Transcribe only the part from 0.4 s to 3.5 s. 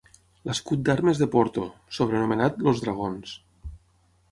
L'escut d'armes de Porto, sobrenomenat "els dragons".